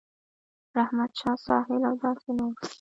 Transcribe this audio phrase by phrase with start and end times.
[0.77, 2.53] رحمت شاه ساحل او داسې نور